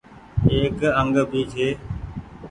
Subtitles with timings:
[0.51, 1.67] ايڪ انگ ڀي ڇي۔